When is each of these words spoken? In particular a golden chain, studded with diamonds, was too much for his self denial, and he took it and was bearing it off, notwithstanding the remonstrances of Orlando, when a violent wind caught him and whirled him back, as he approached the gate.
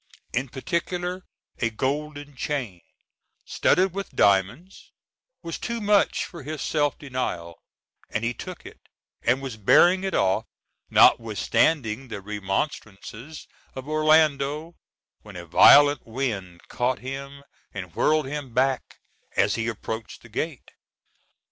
In 0.33 0.49
particular 0.49 1.27
a 1.59 1.69
golden 1.69 2.35
chain, 2.35 2.81
studded 3.45 3.93
with 3.93 4.15
diamonds, 4.15 4.91
was 5.43 5.59
too 5.59 5.79
much 5.79 6.25
for 6.25 6.41
his 6.41 6.63
self 6.63 6.97
denial, 6.97 7.61
and 8.09 8.23
he 8.23 8.33
took 8.33 8.65
it 8.65 8.79
and 9.21 9.43
was 9.43 9.57
bearing 9.57 10.03
it 10.03 10.15
off, 10.15 10.45
notwithstanding 10.89 12.07
the 12.07 12.19
remonstrances 12.19 13.45
of 13.75 13.87
Orlando, 13.87 14.73
when 15.21 15.35
a 15.35 15.45
violent 15.45 16.03
wind 16.07 16.67
caught 16.67 16.97
him 16.97 17.43
and 17.71 17.93
whirled 17.93 18.25
him 18.25 18.55
back, 18.55 18.97
as 19.37 19.53
he 19.53 19.67
approached 19.67 20.23
the 20.23 20.29
gate. 20.29 20.71